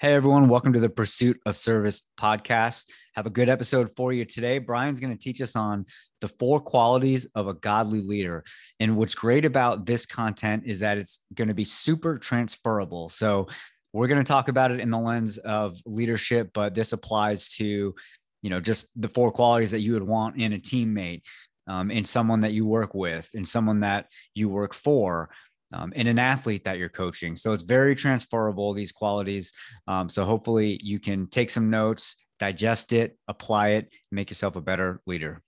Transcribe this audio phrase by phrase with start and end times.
[0.00, 2.86] Hey everyone, welcome to the Pursuit of Service podcast.
[3.16, 4.56] Have a good episode for you today.
[4.56, 5.84] Brian's going to teach us on
[6.22, 8.42] the four qualities of a godly leader.
[8.80, 13.10] And what's great about this content is that it's going to be super transferable.
[13.10, 13.48] So,
[13.92, 17.94] we're going to talk about it in the lens of leadership, but this applies to,
[18.40, 21.20] you know, just the four qualities that you would want in a teammate,
[21.66, 25.28] um, in someone that you work with, in someone that you work for
[25.72, 27.36] um, and an athlete that you're coaching.
[27.36, 29.52] So it's very transferable, these qualities.
[29.86, 34.60] Um, so hopefully you can take some notes, digest it, apply it, make yourself a
[34.60, 35.42] better leader.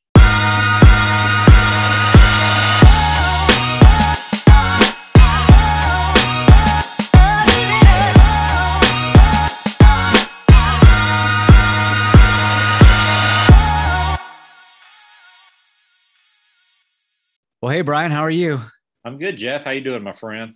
[17.61, 18.61] Well, hey, Brian, how are you?
[19.05, 19.65] I'm good, Jeff.
[19.65, 20.55] How you doing, my friend?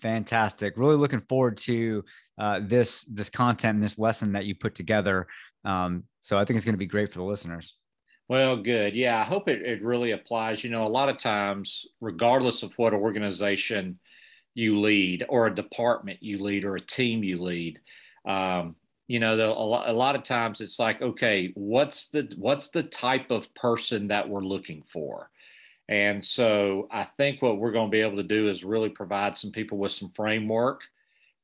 [0.00, 0.74] Fantastic.
[0.76, 2.04] Really looking forward to
[2.38, 5.26] uh, this this content and this lesson that you put together.
[5.64, 7.74] Um, so I think it's going to be great for the listeners.
[8.28, 8.94] Well, good.
[8.94, 10.62] Yeah, I hope it, it really applies.
[10.62, 13.98] You know, a lot of times, regardless of what organization
[14.54, 17.80] you lead, or a department you lead, or a team you lead,
[18.24, 18.76] um,
[19.08, 22.70] you know, the, a, lot, a lot of times it's like, okay, what's the what's
[22.70, 25.28] the type of person that we're looking for?
[25.90, 29.36] And so I think what we're going to be able to do is really provide
[29.36, 30.82] some people with some framework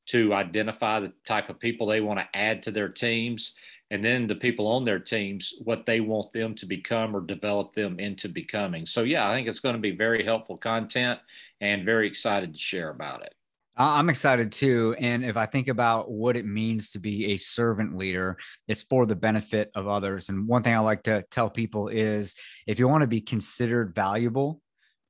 [0.07, 3.53] to identify the type of people they want to add to their teams
[3.91, 7.73] and then the people on their teams what they want them to become or develop
[7.73, 8.85] them into becoming.
[8.85, 11.19] So yeah, I think it's going to be very helpful content
[11.59, 13.36] and very excited to share about it.
[13.77, 14.95] I'm excited too.
[14.97, 19.05] And if I think about what it means to be a servant leader, it's for
[19.05, 20.29] the benefit of others.
[20.29, 23.93] And one thing I like to tell people is if you want to be considered
[23.93, 24.61] valuable,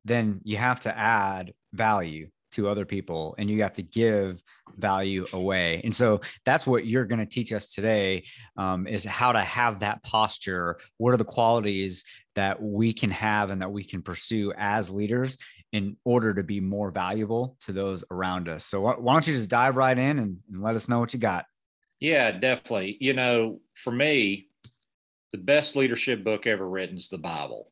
[0.03, 4.41] then you have to add value to other people and you have to give
[4.77, 8.23] value away and so that's what you're going to teach us today
[8.57, 13.49] um, is how to have that posture what are the qualities that we can have
[13.49, 15.37] and that we can pursue as leaders
[15.77, 18.65] in order to be more valuable to those around us.
[18.65, 21.19] So why don't you just dive right in and, and let us know what you
[21.19, 21.45] got?
[21.99, 22.97] Yeah definitely.
[22.99, 24.47] You know for me
[25.31, 27.71] the best leadership book ever written is the bible.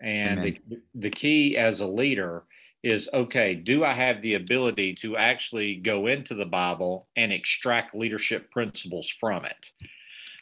[0.00, 0.60] And the,
[0.94, 2.44] the key as a leader
[2.84, 7.94] is okay, do I have the ability to actually go into the Bible and extract
[7.94, 9.70] leadership principles from it?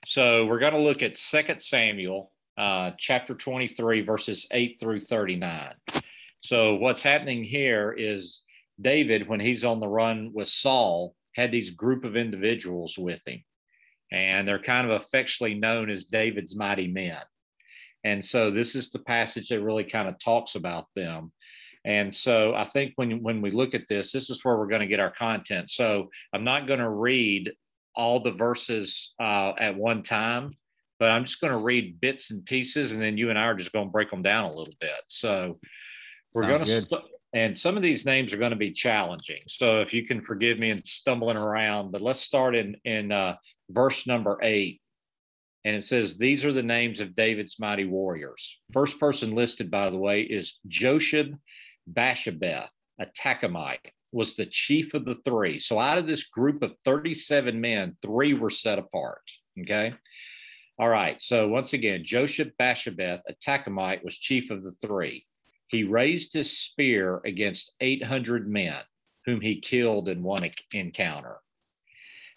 [0.04, 5.74] So we're going to look at Second Samuel uh, chapter 23, verses 8 through 39.
[6.42, 8.42] So what's happening here is
[8.80, 13.42] David, when he's on the run with Saul, had these group of individuals with him.
[14.12, 17.20] And they're kind of affectionately known as David's mighty men.
[18.04, 21.32] And so this is the passage that really kind of talks about them.
[21.84, 24.80] And so I think when, when we look at this, this is where we're going
[24.80, 25.70] to get our content.
[25.70, 27.52] So I'm not going to read
[27.94, 30.50] all the verses uh, at one time,
[30.98, 33.54] but I'm just going to read bits and pieces, and then you and I are
[33.54, 34.90] just going to break them down a little bit.
[35.08, 35.58] So
[36.36, 37.02] we're going to, st-
[37.32, 39.42] and some of these names are going to be challenging.
[39.46, 43.36] So if you can forgive me in stumbling around, but let's start in in uh,
[43.70, 44.80] verse number eight.
[45.64, 48.58] And it says, These are the names of David's mighty warriors.
[48.72, 51.36] First person listed, by the way, is Josheb
[51.92, 52.68] Bashabeth,
[53.00, 55.58] a Tahkemonite, was the chief of the three.
[55.58, 59.22] So out of this group of 37 men, three were set apart.
[59.60, 59.92] Okay.
[60.78, 61.20] All right.
[61.20, 65.26] So once again, Josheb Bashabeth, a Tahkemonite, was chief of the three.
[65.68, 68.80] He raised his spear against 800 men,
[69.24, 71.38] whom he killed in one encounter.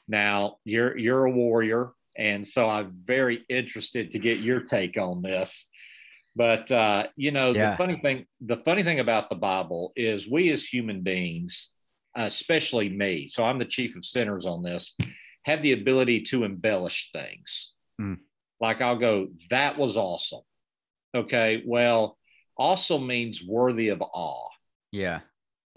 [0.07, 5.21] Now, you're, you're a warrior, and so I'm very interested to get your take on
[5.21, 5.67] this.
[6.35, 7.71] But uh, you know, yeah.
[7.71, 11.71] the funny thing, the funny thing about the Bible is we as human beings,
[12.15, 14.95] especially me, so I'm the chief of sinners on this,
[15.43, 17.73] have the ability to embellish things.
[17.99, 18.19] Mm.
[18.61, 20.41] Like I'll go, that was awesome.
[21.15, 22.17] Okay, well,
[22.59, 24.49] awesome means worthy of awe.
[24.91, 25.21] Yeah.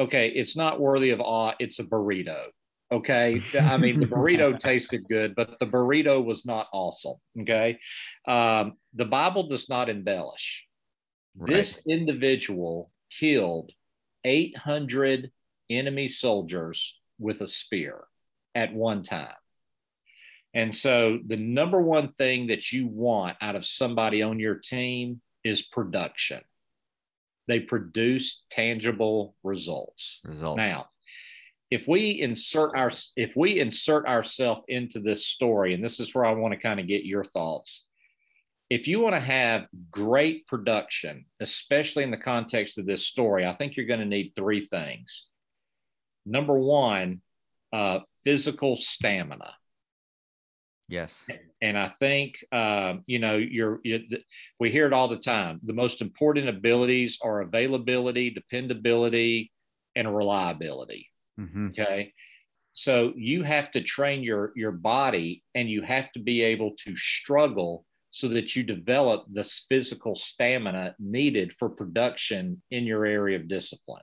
[0.01, 2.47] Okay, it's not worthy of awe, it's a burrito.
[2.93, 3.41] Okay.
[3.59, 7.17] I mean, the burrito tasted good, but the burrito was not awesome.
[7.41, 7.79] Okay.
[8.29, 10.67] Um, the Bible does not embellish.
[11.35, 11.55] Right.
[11.55, 13.71] This individual killed
[14.25, 15.31] 800
[15.71, 18.05] enemy soldiers with a spear
[18.55, 19.35] at one time.
[20.55, 25.23] And so, the number one thing that you want out of somebody on your team
[25.43, 26.43] is production.
[27.53, 30.21] They produce tangible results.
[30.25, 30.57] Results.
[30.57, 30.87] Now,
[31.71, 36.25] if we insert our if we insert ourselves into this story and this is where
[36.25, 37.85] i want to kind of get your thoughts
[38.71, 43.53] if you want to have great production especially in the context of this story i
[43.53, 45.27] think you're going to need three things
[46.25, 47.21] number one
[47.75, 49.53] uh, physical stamina
[50.89, 51.25] Yes.
[51.63, 54.01] And I think, um, you know, you're, you,
[54.61, 55.61] we hear it all the time.
[55.63, 59.53] The most important abilities are availability, dependability,
[59.97, 61.09] and reliability.
[61.41, 61.69] Mm-hmm.
[61.69, 62.13] Okay.
[62.73, 66.97] So you have to train your, your body and you have to be able to
[66.97, 73.49] struggle so that you develop the physical stamina needed for production in your area of
[73.49, 74.03] discipline.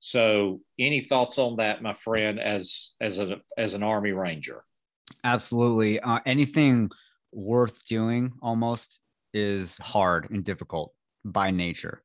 [0.00, 4.62] So, any thoughts on that, my friend, as as a as an Army Ranger?
[5.24, 6.00] Absolutely.
[6.00, 6.90] Uh, anything
[7.32, 9.00] worth doing almost
[9.34, 10.92] is hard and difficult
[11.24, 12.02] by nature.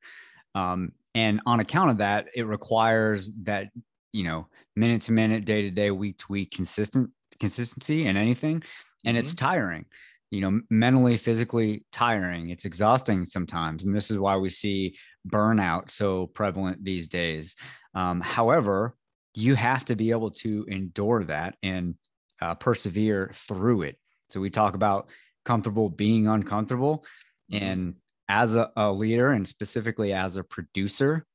[0.54, 3.68] Um, and on account of that, it requires that,
[4.12, 7.10] you know, minute to minute, day to day, week to week, consistent
[7.40, 8.62] consistency in anything.
[9.04, 9.16] And mm-hmm.
[9.18, 9.86] it's tiring,
[10.30, 12.50] you know, mentally, physically tiring.
[12.50, 13.84] It's exhausting sometimes.
[13.84, 14.96] And this is why we see
[15.28, 17.54] burnout so prevalent these days.
[17.94, 18.96] Um, however,
[19.34, 21.94] you have to be able to endure that and
[22.40, 23.98] uh, persevere through it.
[24.30, 25.08] So we talk about
[25.44, 27.04] comfortable being uncomfortable.
[27.52, 27.64] Mm-hmm.
[27.64, 27.94] And
[28.28, 31.26] as a, a leader and specifically as a producer,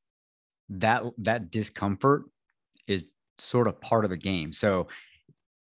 [0.69, 2.23] that that discomfort
[2.87, 3.05] is
[3.37, 4.53] sort of part of the game.
[4.53, 4.87] So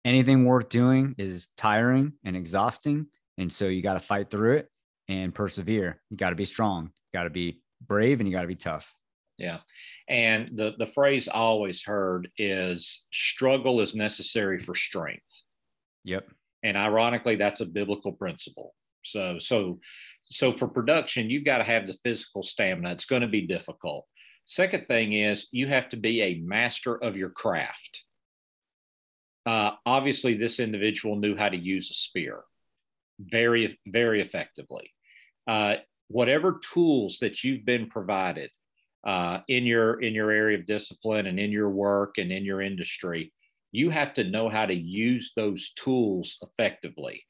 [0.05, 3.07] anything worth doing is tiring and exhausting.
[3.37, 4.69] And so you got to fight through it
[5.07, 6.01] and persevere.
[6.09, 8.55] You got to be strong, you got to be brave, and you got to be
[8.55, 8.93] tough.
[9.39, 9.59] Yeah.
[10.09, 15.31] And the, the phrase I always heard is struggle is necessary for strength.
[16.03, 16.30] Yep.
[16.62, 18.75] And ironically, that's a biblical principle.
[19.06, 19.80] So, so,
[20.25, 22.91] so for production, you've got to have the physical stamina.
[22.91, 24.06] It's going to be difficult.
[24.44, 28.03] Second thing is you have to be a master of your craft.
[29.45, 32.44] Uh, obviously, this individual knew how to use a spear
[33.19, 34.91] very, very effectively.
[35.47, 35.75] Uh,
[36.09, 38.50] whatever tools that you've been provided,
[39.06, 42.62] uh, in your in your area of discipline and in your work and in your
[42.62, 43.31] industry
[43.72, 47.24] you have to know how to use those tools effectively.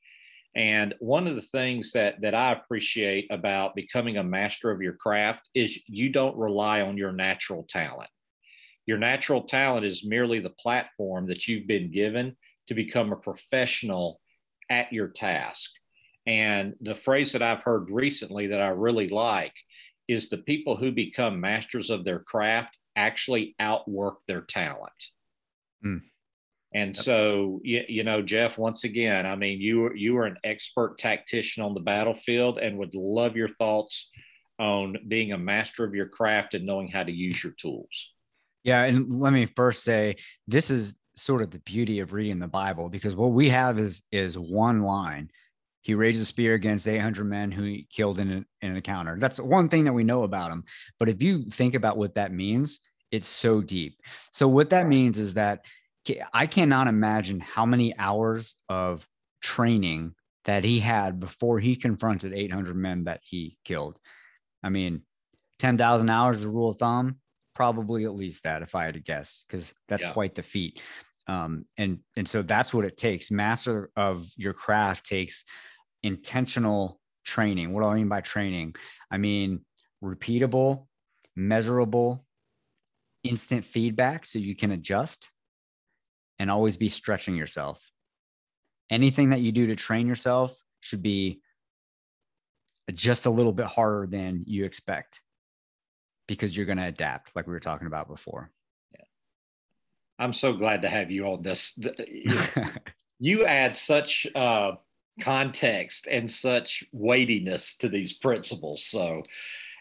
[0.55, 4.93] And one of the things that that i appreciate about becoming a master of your
[4.93, 8.09] craft is you don't rely on your natural talent.
[8.85, 12.35] Your natural talent is merely the platform that you've been given
[12.67, 14.19] to become a professional
[14.71, 15.69] at your task.
[16.25, 19.53] And the phrase that i've heard recently that i really like
[20.09, 24.91] is the people who become masters of their craft actually outwork their talent.
[25.85, 26.01] Mm.
[26.73, 30.99] And so, you, you know, Jeff, once again, I mean, you you are an expert
[30.99, 34.09] tactician on the battlefield, and would love your thoughts
[34.59, 38.09] on being a master of your craft and knowing how to use your tools.
[38.63, 40.17] Yeah, and let me first say
[40.47, 44.03] this is sort of the beauty of reading the Bible because what we have is
[44.11, 45.31] is one line
[45.81, 49.17] he raised a spear against 800 men who he killed in, a, in an encounter.
[49.17, 50.65] That's one thing that we know about him.
[50.97, 52.79] But if you think about what that means,
[53.11, 53.97] it's so deep.
[54.31, 55.65] So, what that means is that
[56.33, 59.07] I cannot imagine how many hours of
[59.41, 60.15] training
[60.45, 63.99] that he had before he confronted 800 men that he killed.
[64.63, 65.03] I mean,
[65.59, 67.17] 10,000 hours is a rule of thumb,
[67.53, 70.13] probably at least that if I had to guess, because that's yeah.
[70.13, 70.81] quite the feat.
[71.29, 73.29] Um, and and so that's what it takes.
[73.29, 75.43] Master of your craft takes
[76.01, 77.71] intentional training.
[77.71, 78.73] What do I mean by training?
[79.11, 79.63] I mean
[80.03, 80.87] repeatable,
[81.35, 82.25] measurable,
[83.23, 85.29] instant feedback so you can adjust
[86.39, 87.91] and always be stretching yourself.
[88.89, 91.41] Anything that you do to train yourself should be
[92.91, 95.21] just a little bit harder than you expect
[96.27, 98.49] because you're going to adapt, like we were talking about before.
[100.19, 101.79] I'm so glad to have you on this.
[103.19, 104.73] you add such uh,
[105.21, 108.83] context and such weightiness to these principles.
[108.83, 109.23] So,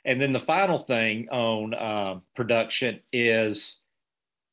[0.05, 3.81] and then the final thing on uh, production is,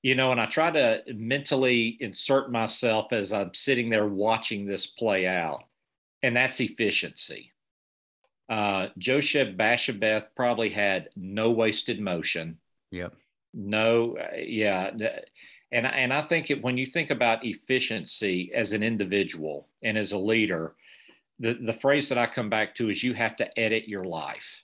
[0.02, 4.88] you know, and I try to mentally insert myself as I'm sitting there watching this
[4.88, 5.64] play out,
[6.24, 7.52] and that's efficiency.
[8.50, 12.58] Uh, Josheb Basshebeth probably had no wasted motion.
[12.92, 13.14] Yep.
[13.54, 14.92] No, uh, yeah.
[15.72, 20.12] And, and I think it, when you think about efficiency as an individual and as
[20.12, 20.76] a leader,
[21.40, 24.64] the, the phrase that I come back to is you have to edit your life.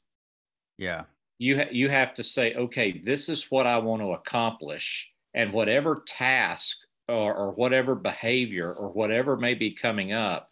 [0.77, 1.03] Yeah.
[1.37, 5.09] You, ha- you have to say, okay, this is what I want to accomplish.
[5.33, 6.77] And whatever task
[7.07, 10.49] or, or whatever behavior or whatever may be coming up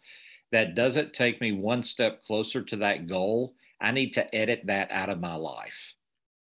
[0.52, 4.90] that doesn't take me one step closer to that goal, I need to edit that
[4.90, 5.94] out of my life.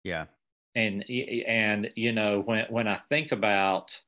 [0.02, 0.26] Yeah.
[0.78, 1.04] And,
[1.46, 4.00] and, you know, when, when I think about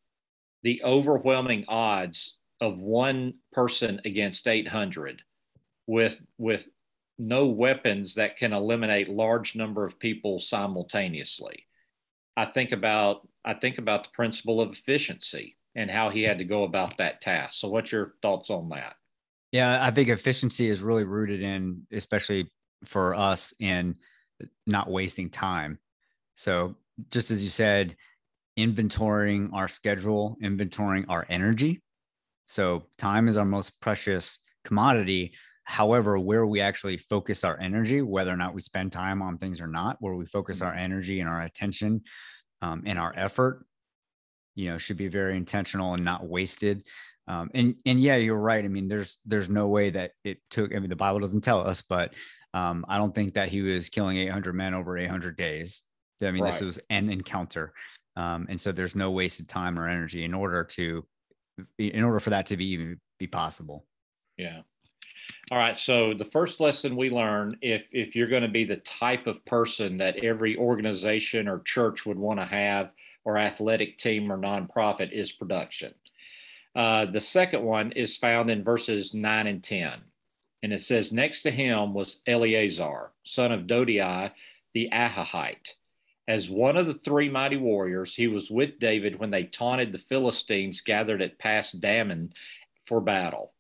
[0.63, 5.23] the overwhelming odds of one person against 800
[5.87, 6.69] with with
[7.19, 11.67] no weapons that can eliminate large number of people simultaneously.
[12.37, 16.45] I think about I think about the principle of efficiency and how he had to
[16.45, 17.55] go about that task.
[17.55, 18.95] So what's your thoughts on that?
[19.53, 22.51] Yeah, I think efficiency is really rooted in, especially
[22.85, 23.97] for us, in
[24.67, 25.79] not wasting time.
[26.41, 26.75] So,
[27.11, 27.97] just as you said,
[28.59, 31.83] inventorying our schedule, inventorying our energy.
[32.47, 35.35] So, time is our most precious commodity.
[35.65, 39.61] However, where we actually focus our energy, whether or not we spend time on things
[39.61, 40.69] or not, where we focus mm-hmm.
[40.69, 42.05] our energy and our attention
[42.63, 43.67] um, and our effort,
[44.55, 46.87] you know, should be very intentional and not wasted.
[47.29, 48.65] Um, and and yeah, you're right.
[48.65, 50.75] I mean, there's there's no way that it took.
[50.75, 52.15] I mean, the Bible doesn't tell us, but
[52.55, 55.83] um, I don't think that he was killing 800 men over 800 days.
[56.23, 56.53] I mean, right.
[56.53, 57.73] this was an encounter,
[58.17, 61.05] um, and so there's no wasted time or energy in order to,
[61.79, 63.85] in order for that to be even be possible.
[64.37, 64.63] Yeah.
[65.51, 65.77] All right.
[65.77, 69.45] So the first lesson we learn, if if you're going to be the type of
[69.45, 72.91] person that every organization or church would want to have,
[73.25, 75.95] or athletic team or nonprofit, is production.
[76.75, 80.01] Uh, the second one is found in verses nine and ten,
[80.63, 84.31] and it says, "Next to him was Eleazar, son of Dodai,
[84.73, 85.75] the Ahohite."
[86.31, 89.99] As one of the three mighty warriors, he was with David when they taunted the
[89.99, 92.31] Philistines gathered at Pas Dammim
[92.87, 93.53] for battle.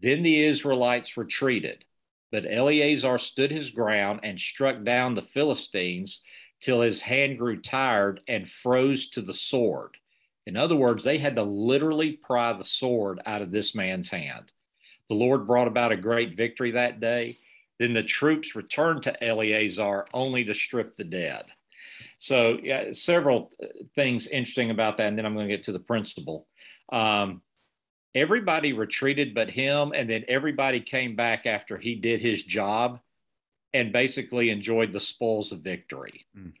[0.00, 1.84] Then the Israelites retreated,
[2.32, 6.22] but Eleazar stood his ground and struck down the Philistines
[6.60, 9.96] till his hand grew tired and froze to the sword.
[10.44, 14.50] In other words, they had to literally pry the sword out of this man's hand.
[15.08, 17.38] The Lord brought about a great victory that day.
[17.78, 21.44] Then the troops returned to Eleazar only to strip the dead.
[22.22, 23.50] So, yeah, several
[23.96, 25.08] things interesting about that.
[25.08, 26.46] And then I'm going to get to the principle.
[26.92, 27.42] Um,
[28.14, 33.00] everybody retreated but him and then everybody came back after he did his job
[33.74, 36.52] and basically enjoyed the spoils of victory mm.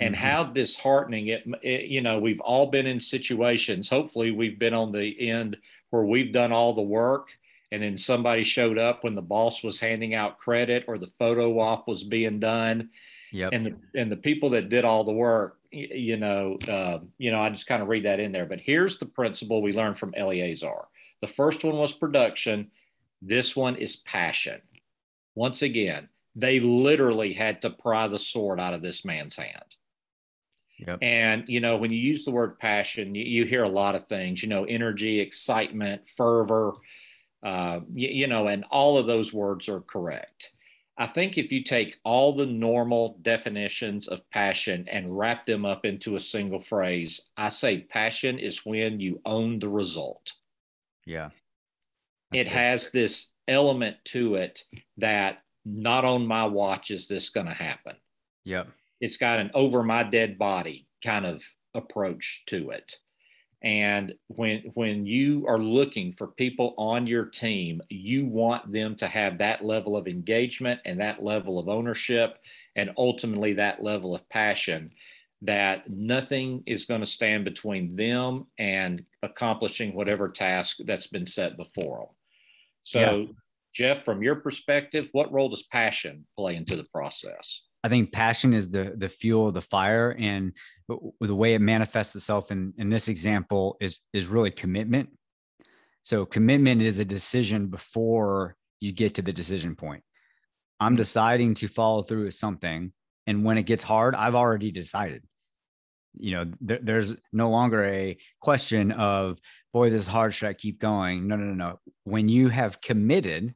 [0.00, 0.22] and mm-hmm.
[0.22, 4.90] how disheartening it, it, you know we've all been in situations hopefully we've been on
[4.90, 5.56] the end
[5.90, 7.28] where we've done all the work
[7.70, 11.60] and then somebody showed up when the boss was handing out credit or the photo
[11.60, 12.90] op was being done
[13.32, 13.50] yep.
[13.52, 17.40] and the and the people that did all the work you know, uh, you know,
[17.40, 18.46] I just kind of read that in there.
[18.46, 20.86] But here's the principle we learned from Eleazar.
[21.20, 22.70] The first one was production.
[23.22, 24.60] This one is passion.
[25.34, 29.64] Once again, they literally had to pry the sword out of this man's hand.
[30.78, 30.98] Yep.
[31.02, 34.08] And you know, when you use the word passion, you, you, hear a lot of
[34.08, 34.42] things.
[34.42, 36.72] You know, energy, excitement, fervor.
[37.42, 40.48] Uh, you, you know, and all of those words are correct.
[41.00, 45.86] I think if you take all the normal definitions of passion and wrap them up
[45.86, 50.34] into a single phrase, I say passion is when you own the result.
[51.06, 51.30] Yeah.
[52.34, 52.48] It good.
[52.48, 54.62] has this element to it
[54.98, 57.96] that not on my watch is this going to happen.
[58.44, 58.68] Yep.
[59.00, 61.42] It's got an over my dead body kind of
[61.74, 62.96] approach to it.
[63.62, 69.06] And when when you are looking for people on your team, you want them to
[69.06, 72.38] have that level of engagement and that level of ownership
[72.76, 74.90] and ultimately that level of passion
[75.42, 81.56] that nothing is going to stand between them and accomplishing whatever task that's been set
[81.56, 82.14] before them.
[82.84, 83.26] So, yeah.
[83.72, 87.62] Jeff, from your perspective, what role does passion play into the process?
[87.82, 90.52] I think passion is the the fuel of the fire, and
[90.88, 95.10] the way it manifests itself in in this example is is really commitment.
[96.02, 100.02] So commitment is a decision before you get to the decision point.
[100.78, 100.98] I'm hmm.
[100.98, 102.92] deciding to follow through with something,
[103.26, 105.24] and when it gets hard, I've already decided.
[106.18, 109.38] You know, th- there's no longer a question of,
[109.72, 110.34] boy, this is hard.
[110.34, 111.28] Should I keep going?
[111.28, 111.78] No, no, no, no.
[112.02, 113.54] When you have committed,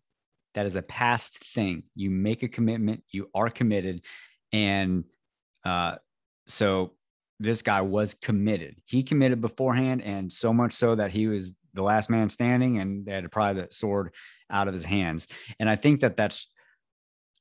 [0.54, 1.84] that is a past thing.
[1.94, 4.02] You make a commitment, you are committed.
[4.52, 5.04] And
[5.64, 5.96] uh,
[6.46, 6.92] so
[7.40, 8.76] this guy was committed.
[8.84, 13.04] He committed beforehand, and so much so that he was the last man standing and
[13.04, 14.14] they had to pry the sword
[14.50, 15.28] out of his hands.
[15.58, 16.46] And I think that that's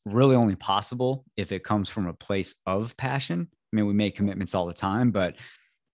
[0.05, 3.47] really only possible if it comes from a place of passion.
[3.51, 5.35] I mean, we make commitments all the time, but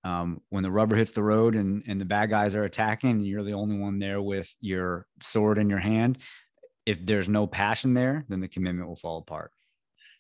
[0.04, 3.28] um, when the rubber hits the road and, and the bad guys are attacking and
[3.28, 6.20] you're the only one there with your sword in your hand,
[6.90, 9.52] if there's no passion there, then the commitment will fall apart.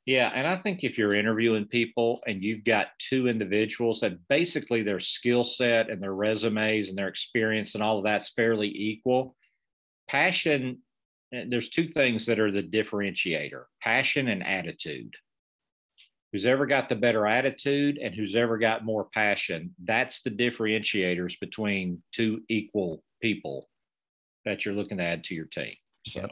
[0.06, 4.84] Yeah, and I think if you're interviewing people and you've got two individuals that basically
[4.84, 9.36] their skill set and their resumes and their experience and all of that's fairly equal,
[10.08, 10.78] passion,
[11.34, 15.16] eh, there's two things that are the differentiator passion and attitude.
[16.32, 21.40] Who's ever got the better attitude and who's ever got more passion, that's the differentiators
[21.40, 23.68] between two equal people
[24.46, 25.74] that you're looking to add to your team.
[26.06, 26.22] So.
[26.22, 26.32] Yep.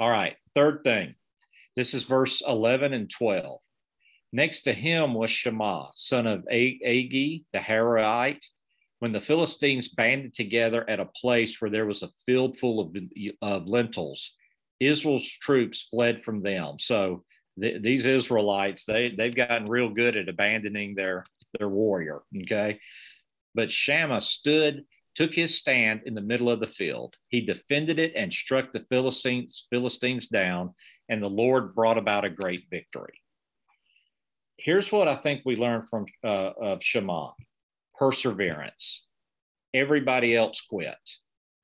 [0.00, 0.36] All right.
[0.54, 1.14] Third thing.
[1.76, 3.60] This is verse 11 and 12.
[4.32, 8.42] Next to him was Shammah, son of Agee, the Harite,
[8.98, 12.96] when the Philistines banded together at a place where there was a field full of,
[13.42, 14.34] of lentils,
[14.80, 16.78] Israel's troops fled from them.
[16.78, 17.24] So
[17.60, 21.24] th- these Israelites, they, they've gotten real good at abandoning their,
[21.58, 22.20] their warrior.
[22.42, 22.80] Okay.
[23.54, 27.14] But Shammah stood, took his stand in the middle of the field.
[27.28, 30.74] He defended it and struck the Philistines, Philistines down,
[31.08, 33.14] and the Lord brought about a great victory.
[34.56, 37.32] Here's what I think we learned from uh, of Shammah
[37.94, 39.06] perseverance.
[39.74, 40.96] Everybody else quit.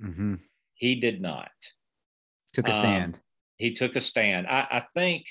[0.02, 0.34] Mm-hmm.
[0.74, 1.50] He did not.
[2.52, 3.14] Took a um, stand.
[3.14, 3.20] Um,
[3.56, 4.46] he took a stand.
[4.46, 5.26] I, I think,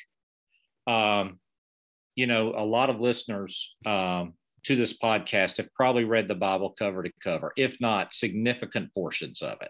[0.86, 1.40] um,
[2.16, 4.34] you know, a lot of listeners um,
[4.68, 9.42] to this podcast have probably read the Bible cover to cover, if not significant portions
[9.42, 9.70] of it.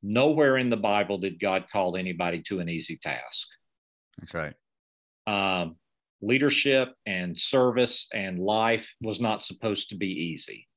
[0.00, 3.48] Nowhere in the Bible did God call anybody to an easy task.
[4.20, 4.54] That's right.
[5.26, 5.74] Um,
[6.22, 10.68] leadership and service and life was not supposed to be easy.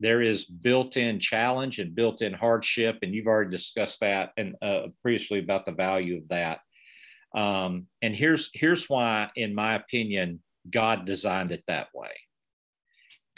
[0.00, 2.98] There is built in challenge and built in hardship.
[3.00, 6.60] And you've already discussed that and uh, previously about the value of that.
[7.34, 12.10] Um, and here's, here's why, in my opinion, God designed it that way.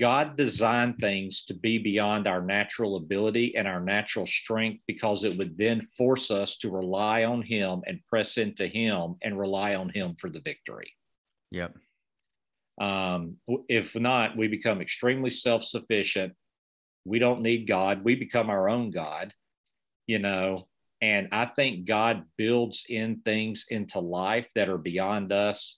[0.00, 5.36] God designed things to be beyond our natural ability and our natural strength because it
[5.36, 9.90] would then force us to rely on Him and press into Him and rely on
[9.90, 10.96] Him for the victory.
[11.50, 11.76] Yep.
[12.80, 13.36] Um,
[13.68, 16.32] if not, we become extremely self sufficient.
[17.04, 18.02] We don't need God.
[18.02, 19.34] We become our own God,
[20.06, 20.66] you know.
[21.02, 25.76] And I think God builds in things into life that are beyond us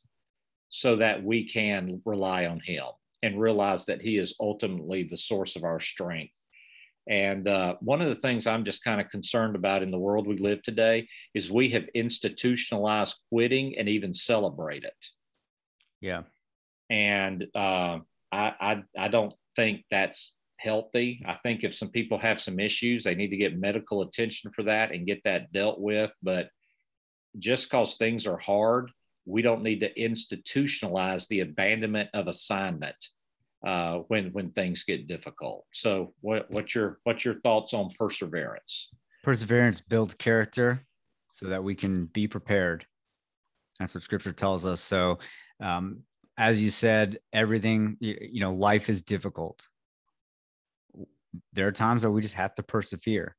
[0.68, 2.84] so that we can rely on Him
[3.22, 6.34] and realize that He is ultimately the source of our strength.
[7.08, 10.26] And uh, one of the things I'm just kind of concerned about in the world
[10.26, 15.06] we live today is we have institutionalized quitting and even celebrate it.
[16.00, 16.22] Yeah.
[16.90, 17.98] And uh,
[18.30, 21.22] I, I, I don't think that's healthy.
[21.26, 24.62] I think if some people have some issues, they need to get medical attention for
[24.64, 26.12] that and get that dealt with.
[26.22, 26.50] But
[27.38, 28.90] just because things are hard,
[29.24, 32.96] we don't need to institutionalize the abandonment of assignment
[33.66, 35.64] uh, when when things get difficult.
[35.72, 38.88] So, what, what's your what's your thoughts on perseverance?
[39.22, 40.84] Perseverance builds character
[41.30, 42.86] so that we can be prepared.
[43.78, 44.80] That's what Scripture tells us.
[44.80, 45.18] So,
[45.60, 46.02] um,
[46.36, 49.68] as you said, everything, you, you know, life is difficult.
[51.52, 53.36] There are times that we just have to persevere.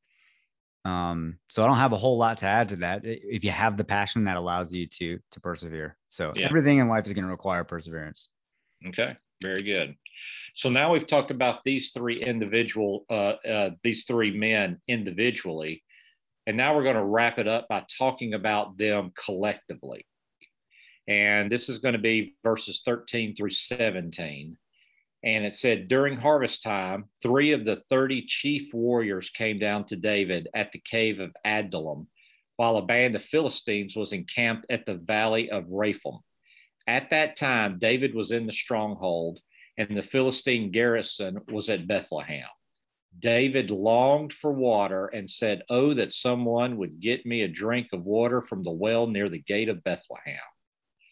[0.86, 3.02] Um, so I don't have a whole lot to add to that.
[3.04, 6.46] If you have the passion that allows you to to persevere, so yeah.
[6.46, 8.28] everything in life is going to require perseverance.
[8.88, 9.96] Okay, very good.
[10.56, 15.84] So now we've talked about these three individual, uh, uh, these three men individually,
[16.46, 20.06] and now we're going to wrap it up by talking about them collectively.
[21.08, 24.58] And this is going to be verses 13 through 17.
[25.24, 29.96] And it said, During harvest time, three of the 30 chief warriors came down to
[29.96, 32.08] David at the cave of Adullam,
[32.58, 36.20] while a band of Philistines was encamped at the valley of Rephaim.
[36.88, 39.40] At that time, David was in the stronghold,
[39.78, 42.48] and the Philistine garrison was at Bethlehem.
[43.18, 48.04] David longed for water and said, Oh, that someone would get me a drink of
[48.04, 50.40] water from the well near the gate of Bethlehem.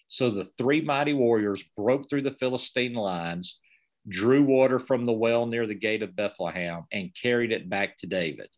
[0.08, 3.60] So the three mighty warriors broke through the Philistine lines,
[4.08, 8.08] drew water from the well near the gate of Bethlehem, and carried it back to
[8.08, 8.50] David.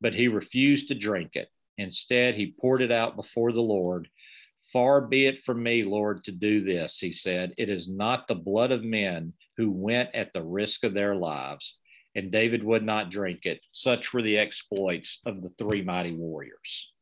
[0.00, 1.48] But he refused to drink it.
[1.76, 4.08] Instead, he poured it out before the Lord.
[4.72, 7.54] Far be it from me, Lord, to do this, he said.
[7.56, 11.78] It is not the blood of men who went at the risk of their lives.
[12.14, 13.60] And David would not drink it.
[13.72, 16.92] Such were the exploits of the three mighty warriors.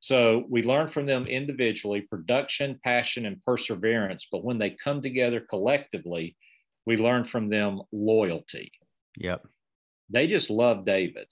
[0.00, 4.28] So we learn from them individually production, passion, and perseverance.
[4.30, 6.36] But when they come together collectively,
[6.88, 8.72] we learn from them loyalty.
[9.18, 9.46] Yep.
[10.08, 11.26] They just love David.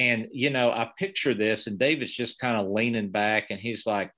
[0.00, 3.86] And, you know, I picture this, and David's just kind of leaning back and he's
[3.86, 4.10] like,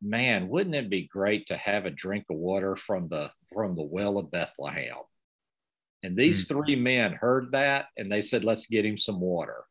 [0.00, 3.82] man, wouldn't it be great to have a drink of water from the from the
[3.82, 4.96] well of Bethlehem?
[6.02, 6.54] And these mm-hmm.
[6.54, 9.64] three men heard that and they said, let's get him some water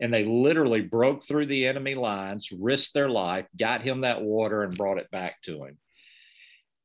[0.00, 4.64] and they literally broke through the enemy lines, risked their life, got him that water,
[4.64, 5.78] and brought it back to him.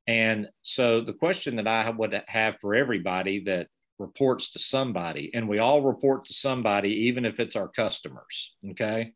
[0.08, 3.68] And so, the question that I would have for everybody that
[4.00, 9.14] reports to somebody, and we all report to somebody, even if it's our customers, okay?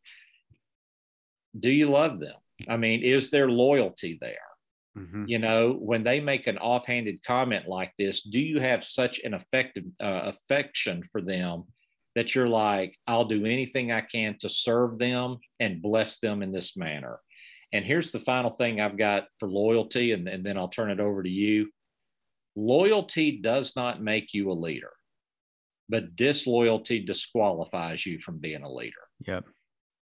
[1.59, 2.35] Do you love them?
[2.67, 4.37] I mean, is there loyalty there?
[4.97, 5.25] Mm-hmm.
[5.27, 9.33] You know, when they make an offhanded comment like this, do you have such an
[9.33, 11.65] effective uh, affection for them
[12.17, 16.51] that you're like, I'll do anything I can to serve them and bless them in
[16.51, 17.19] this manner.
[17.73, 20.99] And here's the final thing I've got for loyalty, and, and then I'll turn it
[20.99, 21.69] over to you.
[22.55, 24.91] Loyalty does not make you a leader.
[25.89, 28.93] but disloyalty disqualifies you from being a leader.
[29.27, 29.45] Yep.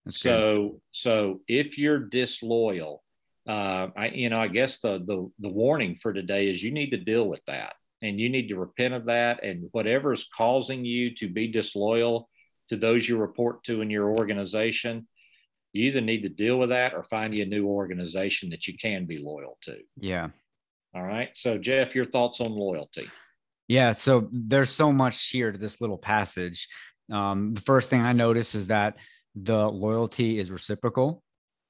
[0.05, 0.81] That's so good.
[0.91, 3.03] so if you're disloyal,
[3.47, 6.91] uh, I you know I guess the the the warning for today is you need
[6.91, 10.85] to deal with that and you need to repent of that and whatever is causing
[10.85, 12.29] you to be disloyal
[12.69, 15.07] to those you report to in your organization
[15.77, 18.77] you either need to deal with that or find you a new organization that you
[18.77, 19.77] can be loyal to.
[19.99, 20.29] Yeah.
[20.95, 21.29] All right.
[21.35, 23.07] So jeff your thoughts on loyalty?
[23.67, 26.67] Yeah so there's so much here to this little passage.
[27.11, 28.97] Um, the first thing i notice is that
[29.35, 31.23] the loyalty is reciprocal.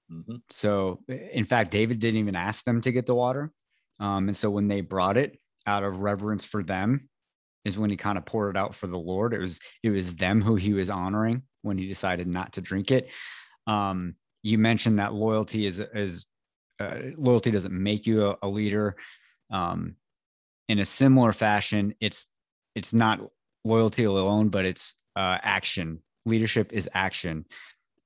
[0.10, 0.38] Mm-hmm.
[0.50, 3.52] so in fact david didn't even ask them to get the water.
[4.00, 7.10] Um, and so when they brought it out of reverence for them
[7.68, 9.34] is when he kind of poured it out for the Lord.
[9.34, 12.92] It was it was them who he was honoring when he decided not to drink
[12.92, 13.10] it.
[13.68, 16.26] Um, you mentioned that loyalty is is
[16.80, 18.96] uh, loyalty doesn't make you a, a leader.
[19.52, 19.96] Um,
[20.70, 22.26] in a similar fashion, it's
[22.76, 23.20] it's not
[23.64, 26.00] loyalty alone, but it's uh, action.
[26.26, 27.46] Leadership is action.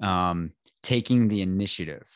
[0.02, 0.52] Um,
[0.84, 2.08] taking the initiative,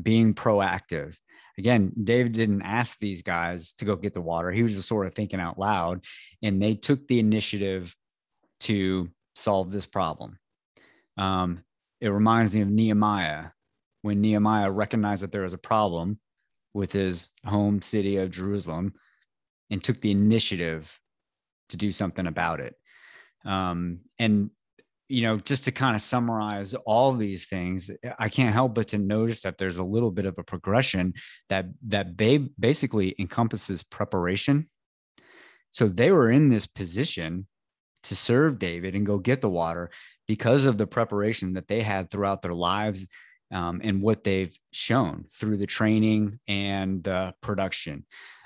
[0.00, 1.16] being proactive,
[1.56, 4.50] again, David didn't ask these guys to go get the water.
[4.50, 6.04] He was just sort of thinking out loud,
[6.42, 7.94] and they took the initiative
[8.60, 10.38] to solve this problem.
[11.16, 11.62] Um,
[12.00, 13.46] it reminds me of Nehemiah
[14.02, 16.18] when Nehemiah recognized that there was a problem
[16.74, 18.94] with his home city of Jerusalem
[19.70, 20.98] and took the initiative
[21.70, 22.74] to do something about it.
[23.44, 24.50] Um, and
[25.08, 28.98] you know, just to kind of summarize all these things, I can't help but to
[28.98, 31.14] notice that there's a little bit of a progression
[31.48, 34.66] that that they basically encompasses preparation.
[35.70, 37.46] So they were in this position
[38.04, 39.90] to serve David and go get the water
[40.28, 43.06] because of the preparation that they had throughout their lives
[43.52, 48.04] um, and what they've shown through the training and the production,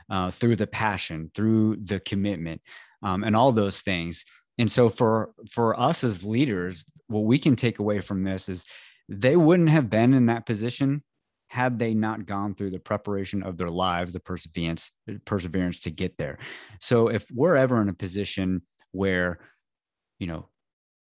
[0.09, 2.63] uh, through the passion, through the commitment,
[3.03, 4.25] um, and all those things.
[4.59, 8.65] And so for for us as leaders what we can take away from this is
[9.09, 11.03] they wouldn't have been in that position
[11.49, 14.93] had they not gone through the preparation of their lives the perseverance
[15.25, 16.39] perseverance to get there.
[16.81, 19.41] So if we're ever in a position where
[20.19, 20.49] you know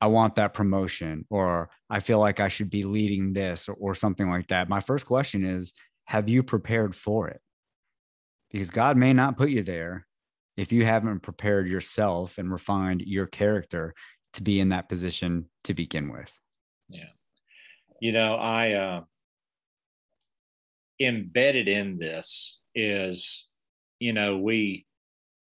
[0.02, 3.94] i want that promotion or i feel like i should be leading this or, or
[3.94, 5.72] something like that my first question is
[6.04, 7.40] have you prepared for it
[8.50, 10.06] because god may not put you there
[10.56, 13.94] if you haven't prepared yourself and refined your character
[14.34, 16.30] to be in that position to begin with.
[16.88, 17.10] Yeah.
[18.00, 19.00] You know, I uh,
[21.00, 23.46] embedded in this is,
[23.98, 24.86] you know, we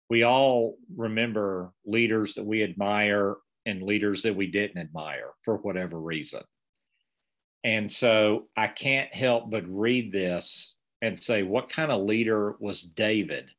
[0.08, 5.98] we all remember leaders that we admire and leaders that we didn't admire for whatever
[5.98, 6.42] reason.
[7.62, 12.82] And so I can't help but read this and say, what kind of leader was
[12.82, 13.50] David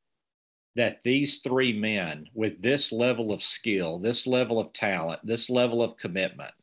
[0.75, 5.83] that these three men, with this level of skill, this level of talent, this level
[5.83, 6.53] of commitment,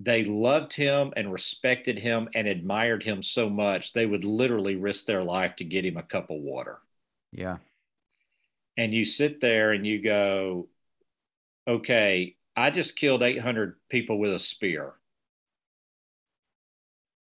[0.00, 5.06] they loved him and respected him and admired him so much, they would literally risk
[5.06, 6.78] their life to get him a cup of water.
[7.32, 7.58] Yeah.
[8.76, 10.68] And you sit there and you go,
[11.68, 14.94] okay, I just killed 800 people with a spear.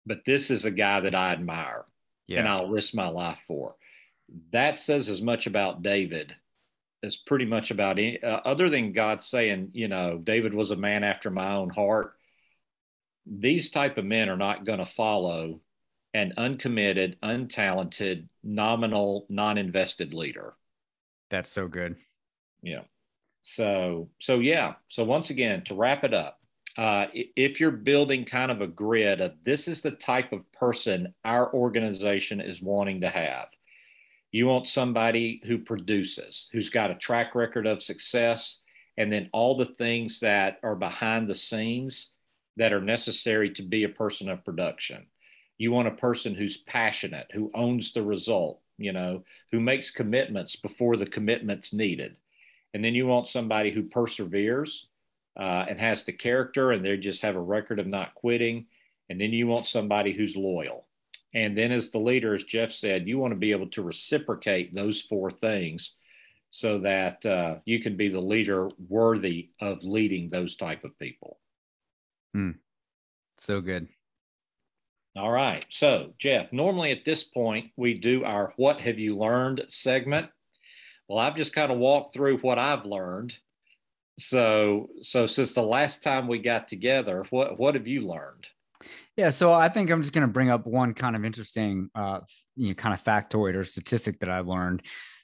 [0.04, 1.84] But this is a guy that I admire
[2.28, 2.40] yeah.
[2.40, 3.74] and I'll risk my life for
[4.52, 6.34] that says as much about David
[7.02, 10.76] as pretty much about any, uh, other than God saying, you know, David was a
[10.76, 12.14] man after my own heart.
[13.26, 15.60] These type of men are not going to follow
[16.14, 20.54] an uncommitted, untalented, nominal, non-invested leader.
[21.30, 21.96] That's so good.
[22.62, 22.82] Yeah.
[23.48, 24.74] So, so yeah.
[24.88, 26.40] So once again, to wrap it up,
[26.76, 31.14] uh, if you're building kind of a grid of this is the type of person
[31.24, 33.46] our organization is wanting to have,
[34.32, 38.62] you want somebody who produces, who's got a track record of success,
[38.98, 42.08] and then all the things that are behind the scenes
[42.56, 45.06] that are necessary to be a person of production.
[45.56, 50.56] You want a person who's passionate, who owns the result, you know, who makes commitments
[50.56, 52.16] before the commitment's needed.
[52.76, 54.88] And then you want somebody who perseveres
[55.40, 58.66] uh, and has the character and they just have a record of not quitting.
[59.08, 60.86] And then you want somebody who's loyal.
[61.32, 64.74] And then, as the leader, as Jeff said, you want to be able to reciprocate
[64.74, 65.94] those four things
[66.50, 71.38] so that uh, you can be the leader worthy of leading those type of people.
[72.34, 72.50] Hmm.
[73.38, 73.88] So good.
[75.16, 75.64] All right.
[75.70, 80.28] So, Jeff, normally at this point, we do our What Have You Learned segment.
[81.08, 83.34] Well, I've just kind of walked through what I've learned.
[84.18, 88.46] So, so since the last time we got together, what, what have you learned?
[89.16, 92.20] Yeah, so I think I'm just going to bring up one kind of interesting, uh,
[92.56, 94.82] you know, kind of factoid or statistic that I've learned.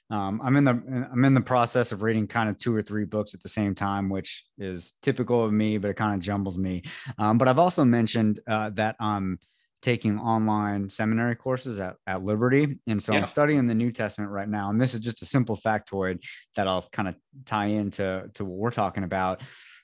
[0.09, 3.05] um, I'm in the I'm in the process of reading kind of two or three
[3.05, 6.57] books at the same time, which is typical of me, but it kind of jumbles
[6.57, 6.83] me.
[7.17, 9.39] Um, but I've also mentioned uh, that I'm
[9.83, 13.19] taking online seminary courses at, at Liberty, and so yeah.
[13.19, 14.69] I'm studying the New Testament right now.
[14.69, 16.23] And this is just a simple factoid
[16.55, 17.15] that I'll kind of
[17.45, 19.41] tie into to what we're talking about.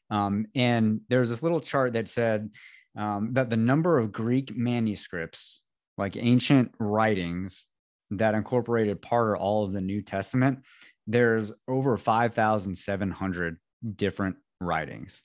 [0.10, 2.50] Um, and there's this little chart that said
[2.98, 5.62] um, that the number of Greek manuscripts,
[5.98, 7.66] like ancient writings
[8.12, 10.60] that incorporated part or all of the New Testament,
[11.06, 13.58] there's over 5,700
[13.96, 15.24] different writings.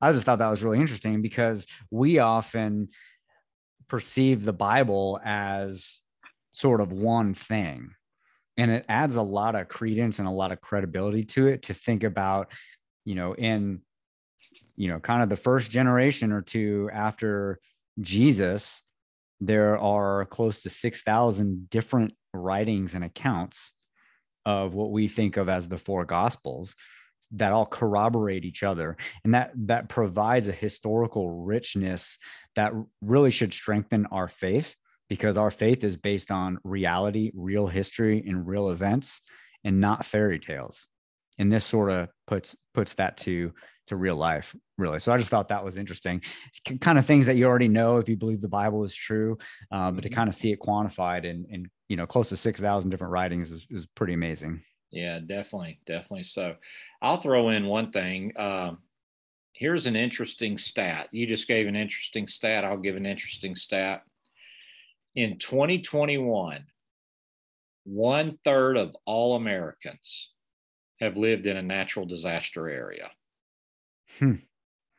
[0.00, 2.88] I just thought that was really interesting because we often
[3.88, 6.00] perceive the Bible as
[6.52, 7.90] sort of one thing.
[8.56, 11.74] And it adds a lot of credence and a lot of credibility to it to
[11.74, 12.52] think about,
[13.04, 13.80] you know, in,
[14.76, 17.60] you know, kind of the first generation or two after
[18.00, 18.82] Jesus,
[19.40, 23.72] there are close to 6,000 different writings and accounts
[24.44, 26.74] of what we think of as the four gospels
[27.32, 28.96] that all corroborate each other.
[29.24, 32.18] And that that provides a historical richness
[32.56, 34.76] that really should strengthen our faith
[35.08, 39.22] because our faith is based on reality real history and real events
[39.64, 40.88] and not fairy tales.
[41.38, 43.52] And this sort of puts puts that to
[43.86, 45.00] to real life really.
[45.00, 46.22] So i just thought that was interesting.
[46.80, 49.38] Kind of things that you already know if you believe the bible is true
[49.70, 50.14] uh, but to mm-hmm.
[50.14, 53.66] kind of see it quantified in in you know close to 6000 different writings is,
[53.70, 56.54] is pretty amazing yeah definitely definitely so
[57.02, 58.78] i'll throw in one thing um,
[59.52, 64.02] here's an interesting stat you just gave an interesting stat i'll give an interesting stat
[65.14, 66.64] in 2021
[67.84, 70.30] one third of all americans
[71.00, 73.10] have lived in a natural disaster area
[74.18, 74.34] Hmm.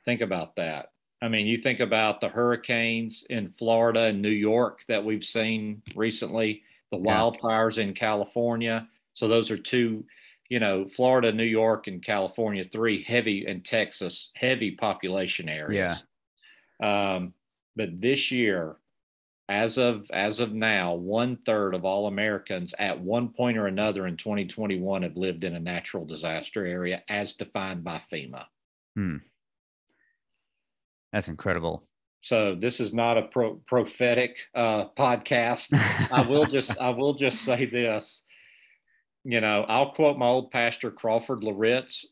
[0.06, 0.88] Think about that.
[1.22, 5.82] I mean, you think about the hurricanes in Florida and New York that we've seen
[5.96, 8.88] recently, the wildfires in California.
[9.20, 10.06] So those are two,
[10.48, 16.06] you know, Florida, New York, and California, three heavy, and Texas, heavy population areas.
[16.82, 17.16] Yeah.
[17.16, 17.34] Um,
[17.76, 18.78] but this year,
[19.50, 24.08] as of as of now, one third of all Americans at one point or another
[24.08, 28.46] in 2021 have lived in a natural disaster area as defined by FEMA.
[28.96, 29.18] Hmm.
[31.12, 31.84] That's incredible.
[32.22, 35.74] So this is not a pro- prophetic uh, podcast.
[36.10, 38.24] I will just I will just say this.
[39.24, 42.06] You know, I'll quote my old pastor Crawford Loritts.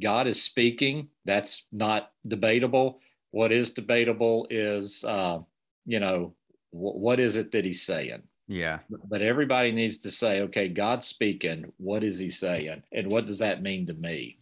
[0.00, 1.08] God is speaking.
[1.24, 3.00] That's not debatable.
[3.30, 5.40] What is debatable is, uh,
[5.84, 6.34] you know,
[6.72, 8.22] w- what is it that he's saying?
[8.48, 8.78] Yeah.
[9.08, 11.72] But everybody needs to say, okay, God's speaking.
[11.78, 12.82] What is he saying?
[12.92, 14.38] And what does that mean to me?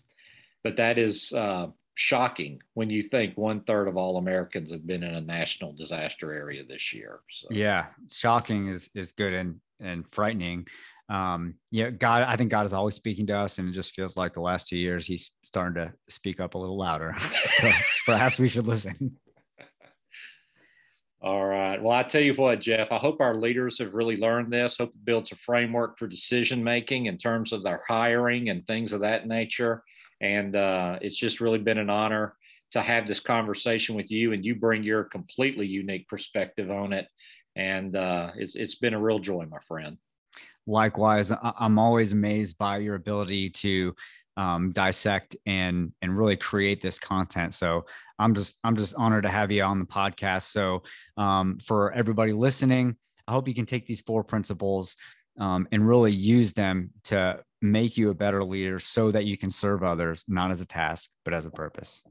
[0.63, 5.03] But that is uh, shocking when you think one third of all Americans have been
[5.03, 7.21] in a national disaster area this year.
[7.31, 7.49] So.
[7.51, 10.67] Yeah, shocking is is good and and frightening.
[11.09, 14.17] Um, yeah, God, I think God is always speaking to us, and it just feels
[14.17, 17.15] like the last two years He's starting to speak up a little louder.
[17.59, 17.71] so
[18.07, 19.17] perhaps we should listen.
[21.25, 21.83] All right.
[21.83, 24.77] Well, I tell you what, Jeff, I hope our leaders have really learned this.
[24.77, 28.93] Hope it builds a framework for decision making in terms of their hiring and things
[28.93, 29.83] of that nature.
[30.21, 32.37] And uh, it's just really been an honor
[32.73, 37.07] to have this conversation with you, and you bring your completely unique perspective on it.
[37.57, 39.97] And uh, it's it's been a real joy, my friend.
[40.67, 43.95] Likewise, I'm always amazed by your ability to
[44.37, 47.55] um, dissect and and really create this content.
[47.55, 47.87] So
[48.19, 50.51] I'm just I'm just honored to have you on the podcast.
[50.51, 50.83] So
[51.17, 52.97] um, for everybody listening,
[53.29, 54.97] I hope you can take these four principles
[55.39, 59.51] um, and really use them to make you a better leader so that you can
[59.51, 62.03] serve others, not as a task, but as a purpose.